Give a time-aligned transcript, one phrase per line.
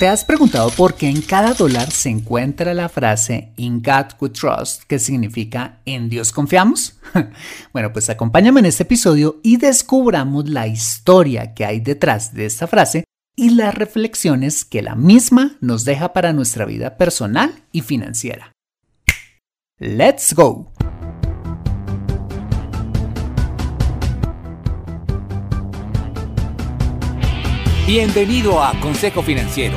[0.00, 4.30] ¿te has preguntado por qué en cada dólar se encuentra la frase In God we
[4.30, 6.98] trust, que significa En Dios confiamos?
[7.74, 12.66] bueno, pues acompáñame en este episodio y descubramos la historia que hay detrás de esta
[12.66, 13.04] frase
[13.36, 18.52] y las reflexiones que la misma nos deja para nuestra vida personal y financiera.
[19.78, 20.72] ¡Let's go!
[27.92, 29.76] Bienvenido a Consejo Financiero,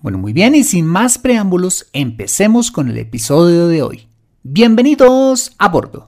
[0.00, 4.06] Bueno, muy bien y sin más preámbulos, empecemos con el episodio de hoy.
[4.44, 6.04] Bienvenidos a bordo.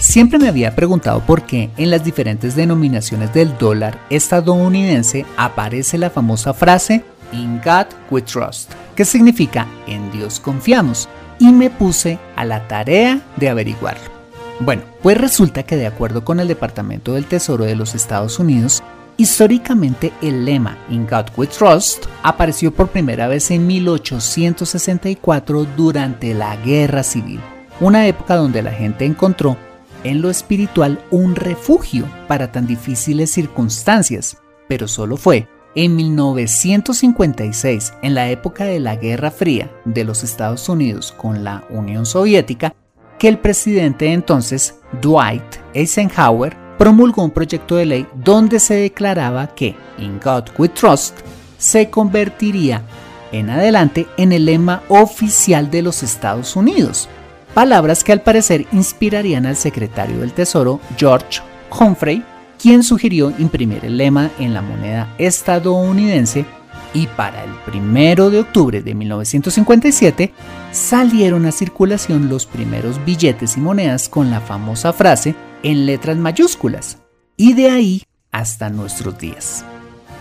[0.00, 6.10] Siempre me había preguntado por qué en las diferentes denominaciones del dólar estadounidense aparece la
[6.10, 11.08] famosa frase In God we trust, que significa en Dios confiamos,
[11.38, 14.10] y me puse a la tarea de averiguarlo.
[14.58, 18.82] Bueno, pues resulta que de acuerdo con el Departamento del Tesoro de los Estados Unidos,
[19.22, 26.56] históricamente el lema In God We Trust apareció por primera vez en 1864 durante la
[26.56, 27.38] Guerra Civil,
[27.78, 29.56] una época donde la gente encontró
[30.02, 34.38] en lo espiritual un refugio para tan difíciles circunstancias,
[34.68, 35.46] pero solo fue
[35.76, 41.62] en 1956, en la época de la Guerra Fría de los Estados Unidos con la
[41.70, 42.74] Unión Soviética,
[43.20, 45.44] que el presidente entonces, Dwight
[45.74, 51.20] Eisenhower, promulgó un proyecto de ley donde se declaraba que In God We Trust
[51.58, 52.82] se convertiría
[53.32, 57.08] en adelante en el lema oficial de los Estados Unidos,
[57.54, 61.40] palabras que al parecer inspirarían al secretario del Tesoro George
[61.70, 62.22] Humphrey,
[62.60, 66.44] quien sugirió imprimir el lema en la moneda estadounidense
[66.94, 70.32] y para el 1 de octubre de 1957
[70.72, 76.98] salieron a circulación los primeros billetes y monedas con la famosa frase en letras mayúsculas
[77.36, 78.02] y de ahí
[78.32, 79.64] hasta nuestros días.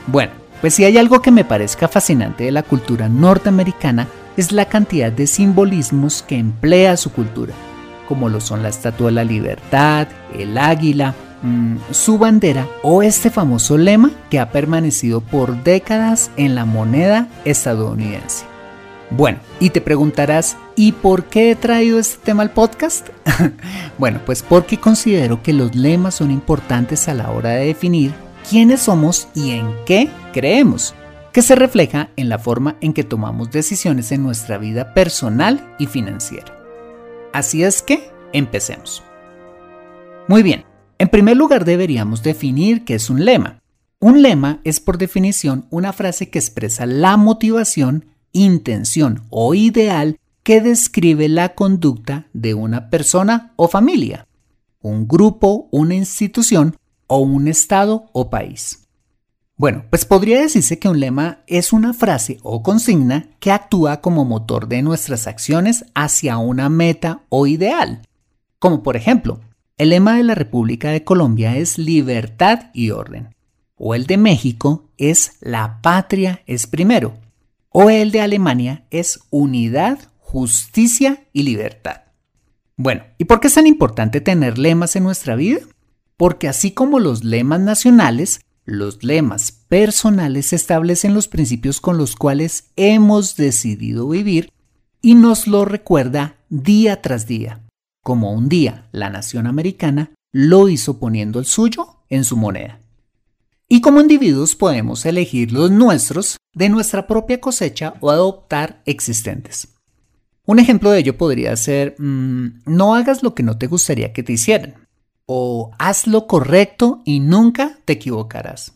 [0.07, 4.07] Bueno, pues si hay algo que me parezca fascinante de la cultura norteamericana
[4.37, 7.53] es la cantidad de simbolismos que emplea su cultura,
[8.07, 13.31] como lo son la Estatua de la Libertad, el águila, Mm, su bandera o este
[13.31, 18.50] famoso lema que ha permanecido por décadas en la moneda estadounidense.
[19.11, 23.09] Bueno, y te preguntarás, ¿y por qué he traído este tema al podcast?
[23.97, 28.13] bueno, pues porque considero que los lemas son importantes a la hora de definir
[28.49, 30.95] quiénes somos y en qué creemos,
[31.33, 35.87] que se refleja en la forma en que tomamos decisiones en nuestra vida personal y
[35.87, 36.57] financiera.
[37.33, 39.03] Así es que, empecemos.
[40.29, 40.63] Muy bien,
[40.99, 43.59] en primer lugar deberíamos definir qué es un lema.
[43.99, 50.61] Un lema es por definición una frase que expresa la motivación, intención o ideal que
[50.61, 54.27] describe la conducta de una persona o familia,
[54.81, 56.75] un grupo, una institución
[57.07, 58.87] o un estado o país.
[59.61, 64.25] Bueno, pues podría decirse que un lema es una frase o consigna que actúa como
[64.25, 68.01] motor de nuestras acciones hacia una meta o ideal.
[68.57, 69.39] Como por ejemplo,
[69.77, 73.35] el lema de la República de Colombia es libertad y orden.
[73.75, 77.13] O el de México es la patria es primero.
[77.73, 82.01] O el de Alemania es unidad, justicia y libertad.
[82.75, 85.61] Bueno, ¿y por qué es tan importante tener lemas en nuestra vida?
[86.17, 92.71] Porque así como los lemas nacionales, los lemas personales establecen los principios con los cuales
[92.75, 94.51] hemos decidido vivir
[95.01, 97.63] y nos lo recuerda día tras día,
[98.03, 102.80] como un día la nación americana lo hizo poniendo el suyo en su moneda.
[103.73, 109.69] Y como individuos podemos elegir los nuestros de nuestra propia cosecha o adoptar existentes.
[110.45, 114.23] Un ejemplo de ello podría ser, mm, no hagas lo que no te gustaría que
[114.23, 114.89] te hicieran
[115.25, 118.73] o haz lo correcto y nunca te equivocarás.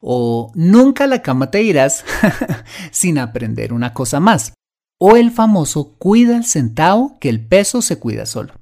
[0.00, 2.04] O nunca a la cama te irás
[2.90, 4.52] sin aprender una cosa más.
[4.98, 8.54] O el famoso cuida el centavo que el peso se cuida solo,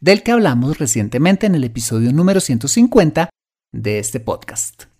[0.00, 3.30] del que hablamos recientemente en el episodio número 150
[3.72, 4.93] de este podcast.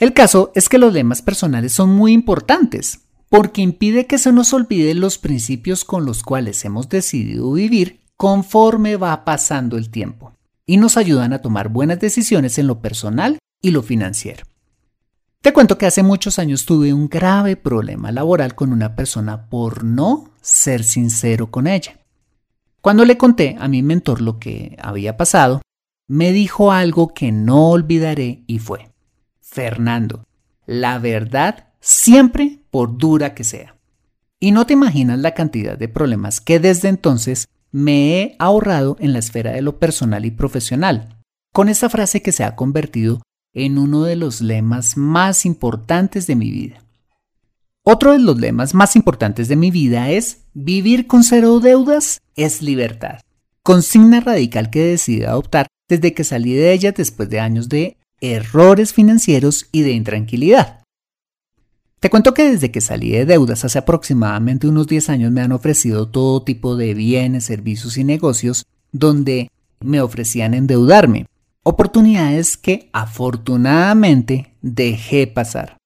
[0.00, 4.54] El caso es que los lemas personales son muy importantes porque impide que se nos
[4.54, 10.32] olviden los principios con los cuales hemos decidido vivir conforme va pasando el tiempo
[10.64, 14.44] y nos ayudan a tomar buenas decisiones en lo personal y lo financiero.
[15.42, 19.84] Te cuento que hace muchos años tuve un grave problema laboral con una persona por
[19.84, 22.00] no ser sincero con ella.
[22.80, 25.60] Cuando le conté a mi mentor lo que había pasado,
[26.08, 28.89] me dijo algo que no olvidaré y fue,
[29.50, 30.24] Fernando,
[30.64, 33.76] la verdad siempre por dura que sea.
[34.38, 39.12] Y no te imaginas la cantidad de problemas que desde entonces me he ahorrado en
[39.12, 41.18] la esfera de lo personal y profesional,
[41.52, 46.36] con esa frase que se ha convertido en uno de los lemas más importantes de
[46.36, 46.84] mi vida.
[47.82, 52.62] Otro de los lemas más importantes de mi vida es vivir con cero deudas es
[52.62, 53.20] libertad,
[53.62, 58.92] consigna radical que decidí adoptar desde que salí de ella después de años de errores
[58.92, 60.80] financieros y de intranquilidad.
[62.00, 65.52] Te cuento que desde que salí de deudas hace aproximadamente unos 10 años me han
[65.52, 69.50] ofrecido todo tipo de bienes, servicios y negocios donde
[69.80, 71.26] me ofrecían endeudarme.
[71.62, 75.76] Oportunidades que afortunadamente dejé pasar.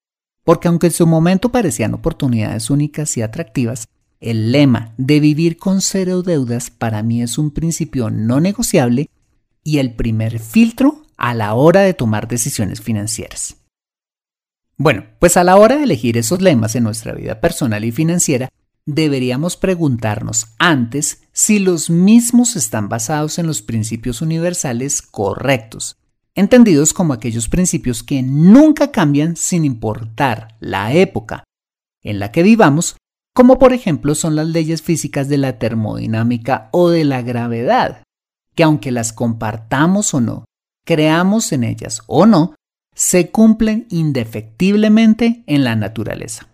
[0.45, 3.87] Porque aunque en su momento parecían oportunidades únicas y atractivas,
[4.21, 9.09] el lema de vivir con cero deudas para mí es un principio no negociable
[9.63, 13.57] y el primer filtro a la hora de tomar decisiones financieras.
[14.77, 18.49] Bueno, pues a la hora de elegir esos lemas en nuestra vida personal y financiera,
[18.85, 25.97] deberíamos preguntarnos antes si los mismos están basados en los principios universales correctos,
[26.35, 31.45] entendidos como aquellos principios que nunca cambian sin importar la época
[32.03, 32.97] en la que vivamos,
[33.33, 38.03] como por ejemplo son las leyes físicas de la termodinámica o de la gravedad,
[38.53, 40.45] que aunque las compartamos o no,
[40.85, 42.55] creamos en ellas o no,
[42.93, 46.47] se cumplen indefectiblemente en la naturaleza.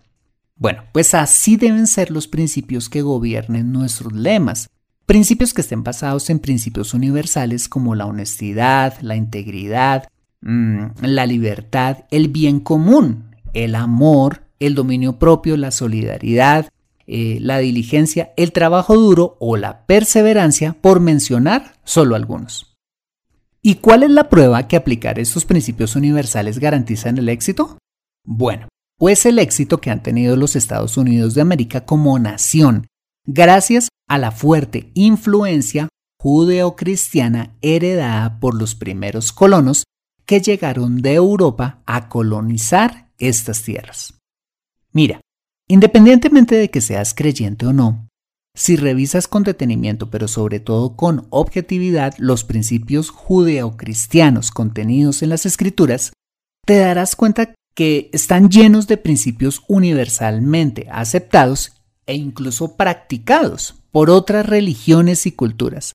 [0.55, 4.69] Bueno, pues así deben ser los principios que gobiernen nuestros lemas,
[5.05, 10.07] principios que estén basados en principios universales como la honestidad, la integridad,
[10.41, 16.69] mm, la libertad, el bien común, el amor, el dominio propio, la solidaridad,
[17.07, 22.70] eh, la diligencia, el trabajo duro o la perseverancia, por mencionar solo algunos.
[23.63, 27.77] ¿Y cuál es la prueba que aplicar estos principios universales garantizan el éxito?
[28.25, 32.87] Bueno, pues el éxito que han tenido los Estados Unidos de América como nación,
[33.25, 35.89] gracias a la fuerte influencia
[36.19, 39.83] judeocristiana heredada por los primeros colonos
[40.25, 44.19] que llegaron de Europa a colonizar estas tierras.
[44.91, 45.21] Mira,
[45.67, 48.07] independientemente de que seas creyente o no,
[48.55, 55.45] si revisas con detenimiento, pero sobre todo con objetividad, los principios judeocristianos contenidos en las
[55.45, 56.13] escrituras,
[56.65, 61.73] te darás cuenta que están llenos de principios universalmente aceptados
[62.05, 65.93] e incluso practicados por otras religiones y culturas,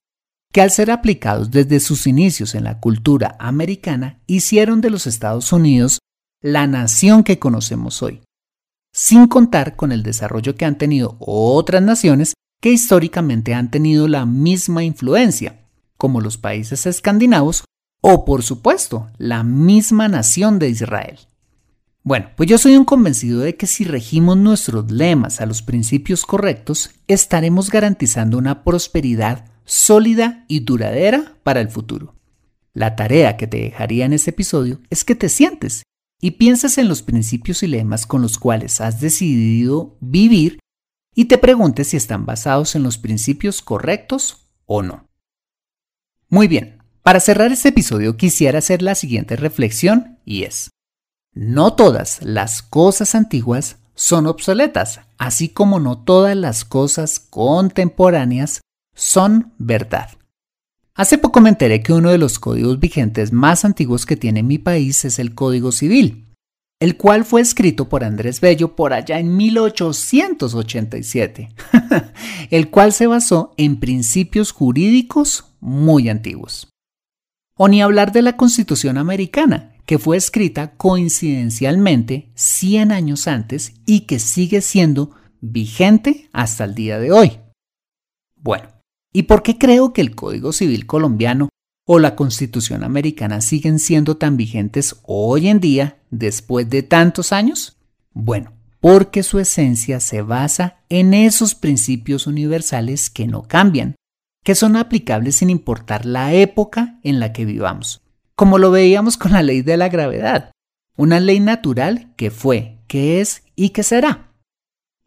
[0.51, 5.53] que al ser aplicados desde sus inicios en la cultura americana, hicieron de los Estados
[5.53, 5.99] Unidos
[6.41, 8.21] la nación que conocemos hoy,
[8.93, 14.25] sin contar con el desarrollo que han tenido otras naciones que históricamente han tenido la
[14.25, 15.65] misma influencia,
[15.97, 17.63] como los países escandinavos
[18.01, 21.19] o, por supuesto, la misma nación de Israel.
[22.03, 26.25] Bueno, pues yo soy un convencido de que si regimos nuestros lemas a los principios
[26.25, 32.15] correctos, estaremos garantizando una prosperidad sólida y duradera para el futuro.
[32.73, 35.83] La tarea que te dejaría en este episodio es que te sientes
[36.21, 40.59] y pienses en los principios y lemas con los cuales has decidido vivir
[41.17, 45.07] y te preguntes si están basados en los principios correctos o no.
[46.29, 50.69] Muy bien, para cerrar este episodio quisiera hacer la siguiente reflexión y es,
[51.33, 58.61] no todas las cosas antiguas son obsoletas, así como no todas las cosas contemporáneas
[58.93, 60.11] son verdad.
[60.93, 64.59] Hace poco me enteré que uno de los códigos vigentes más antiguos que tiene mi
[64.59, 66.26] país es el Código Civil,
[66.79, 71.49] el cual fue escrito por Andrés Bello por allá en 1887,
[72.51, 76.69] el cual se basó en principios jurídicos muy antiguos.
[77.55, 84.01] O ni hablar de la Constitución americana, que fue escrita coincidencialmente 100 años antes y
[84.01, 87.39] que sigue siendo vigente hasta el día de hoy.
[88.35, 88.77] Bueno,
[89.17, 91.49] ¿Y por qué creo que el Código Civil colombiano
[91.89, 97.77] o la Constitución americana siguen siendo tan vigentes hoy en día después de tantos años?
[98.11, 98.51] Bueno,
[98.81, 103.95] porque su esencia se basa en esos principios universales que no cambian,
[104.43, 108.01] que son aplicables sin importar la época en la que vivamos,
[108.35, 110.51] como lo veíamos con la ley de la gravedad,
[110.97, 114.33] una ley natural que fue, que es y que será.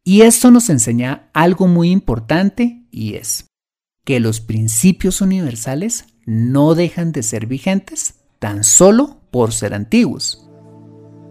[0.02, 3.50] Y esto nos enseña algo muy importante y es,
[4.11, 10.49] que los principios universales no dejan de ser vigentes tan solo por ser antiguos.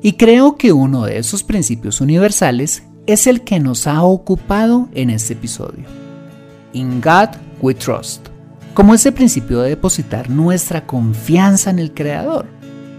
[0.01, 5.09] Y creo que uno de esos principios universales es el que nos ha ocupado en
[5.09, 5.83] este episodio.
[6.71, 8.27] In God we trust,
[8.73, 12.45] como ese principio de depositar nuestra confianza en el Creador,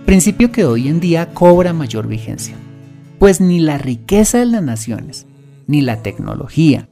[0.04, 2.54] principio que hoy en día cobra mayor vigencia,
[3.18, 5.24] pues ni la riqueza de las naciones,
[5.66, 6.90] ni la tecnología,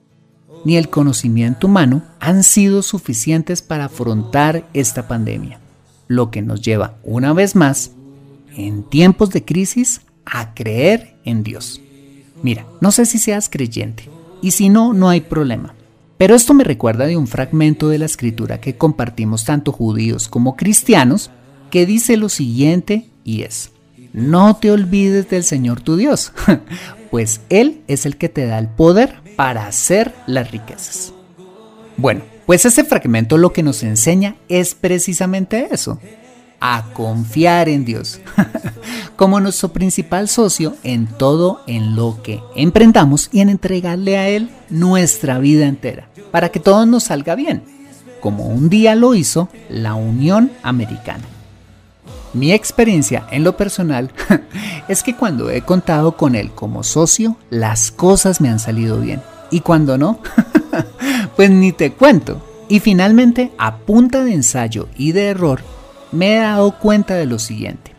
[0.65, 5.61] ni el conocimiento humano han sido suficientes para afrontar esta pandemia,
[6.07, 7.93] lo que nos lleva una vez más,
[8.57, 11.81] en tiempos de crisis, a creer en Dios.
[12.43, 14.11] Mira, no sé si seas creyente,
[14.43, 15.75] y si no, no hay problema.
[16.17, 20.57] Pero esto me recuerda de un fragmento de la escritura que compartimos tanto judíos como
[20.57, 21.31] cristianos,
[21.71, 23.71] que dice lo siguiente y es,
[24.13, 26.33] no te olvides del Señor tu Dios,
[27.11, 31.13] pues Él es el que te da el poder para hacer las riquezas.
[31.97, 36.01] Bueno, pues ese fragmento lo que nos enseña es precisamente eso,
[36.59, 38.21] a confiar en Dios,
[39.17, 44.51] como nuestro principal socio en todo en lo que emprendamos y en entregarle a Él
[44.71, 47.63] nuestra vida entera, para que todo nos salga bien,
[48.21, 51.38] como un día lo hizo la Unión Americana.
[52.35, 54.11] Mi experiencia en lo personal
[54.89, 59.23] es que cuando he contado con él como socio, las cosas me han salido bien.
[59.51, 60.21] Y cuando no,
[61.37, 62.43] pues ni te cuento.
[62.69, 65.63] Y finalmente, a punta de ensayo y de error,
[66.13, 67.93] me he dado cuenta de lo siguiente.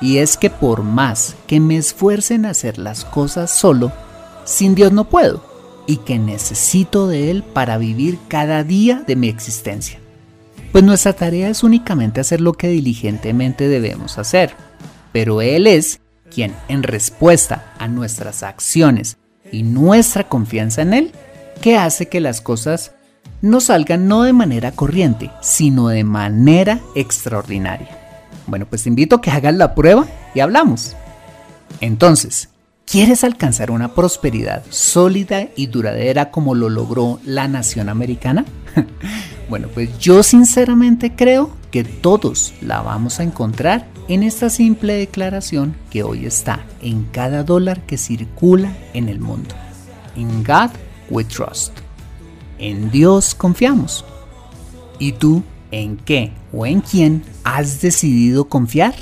[0.00, 3.90] Y es que por más que me esfuerce en hacer las cosas solo,
[4.44, 5.42] sin Dios no puedo.
[5.86, 9.98] Y que necesito de Él para vivir cada día de mi existencia
[10.74, 14.56] pues nuestra tarea es únicamente hacer lo que diligentemente debemos hacer.
[15.12, 19.16] Pero Él es quien, en respuesta a nuestras acciones
[19.52, 21.12] y nuestra confianza en Él,
[21.60, 22.90] que hace que las cosas
[23.40, 27.96] no salgan no de manera corriente, sino de manera extraordinaria.
[28.48, 30.96] Bueno, pues te invito a que hagas la prueba y hablamos.
[31.80, 32.48] Entonces,
[32.84, 38.44] ¿quieres alcanzar una prosperidad sólida y duradera como lo logró la nación americana?
[39.54, 45.76] Bueno, pues yo sinceramente creo que todos la vamos a encontrar en esta simple declaración
[45.90, 49.54] que hoy está en cada dólar que circula en el mundo.
[50.16, 50.70] In God
[51.08, 51.72] we trust.
[52.58, 54.04] En Dios confiamos.
[54.98, 58.96] ¿Y tú en qué o en quién has decidido confiar?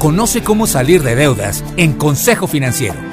[0.00, 3.11] Conoce cómo salir de deudas en Consejo Financiero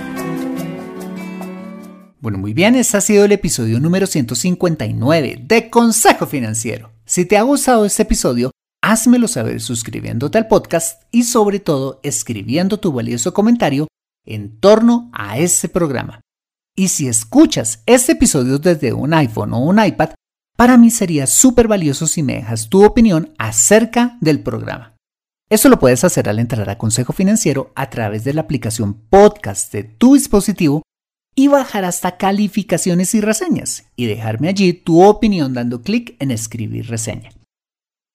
[2.21, 6.91] bueno, muy bien, este ha sido el episodio número 159 de Consejo Financiero.
[7.05, 8.51] Si te ha gustado este episodio,
[8.83, 13.87] házmelo saber suscribiéndote al podcast y sobre todo escribiendo tu valioso comentario
[14.25, 16.19] en torno a este programa.
[16.75, 20.09] Y si escuchas este episodio desde un iPhone o un iPad,
[20.57, 24.93] para mí sería súper valioso si me dejas tu opinión acerca del programa.
[25.49, 29.71] Eso lo puedes hacer al entrar a Consejo Financiero a través de la aplicación podcast
[29.71, 30.83] de tu dispositivo
[31.39, 36.89] y bajar hasta calificaciones y reseñas y dejarme allí tu opinión dando clic en escribir
[36.89, 37.29] reseña.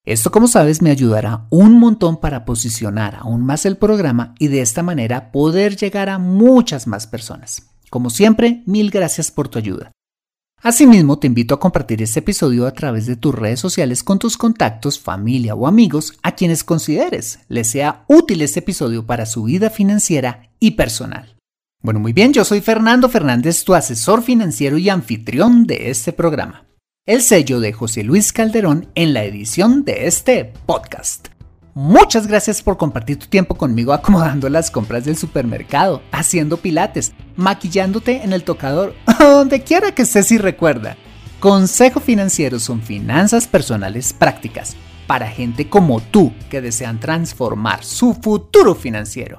[0.05, 4.61] Esto como sabes me ayudará un montón para posicionar aún más el programa y de
[4.61, 7.71] esta manera poder llegar a muchas más personas.
[7.89, 9.91] Como siempre, mil gracias por tu ayuda.
[10.61, 14.37] Asimismo, te invito a compartir este episodio a través de tus redes sociales con tus
[14.37, 19.71] contactos, familia o amigos a quienes consideres les sea útil este episodio para su vida
[19.71, 21.34] financiera y personal.
[21.85, 26.65] Bueno, muy bien, yo soy Fernando Fernández, tu asesor financiero y anfitrión de este programa.
[27.05, 31.29] El sello de José Luis Calderón en la edición de este podcast.
[31.75, 38.23] Muchas gracias por compartir tu tiempo conmigo acomodando las compras del supermercado, haciendo pilates, maquillándote
[38.23, 40.97] en el tocador, donde quiera que estés y recuerda.
[41.39, 44.75] Consejo Financiero son finanzas personales prácticas
[45.07, 49.39] para gente como tú que desean transformar su futuro financiero.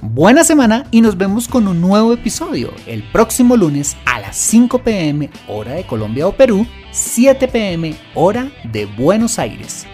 [0.00, 4.78] Buena semana y nos vemos con un nuevo episodio el próximo lunes a las 5
[4.84, 9.86] pm hora de Colombia o Perú, 7 pm hora de Buenos Aires.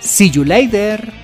[0.00, 1.23] See you later.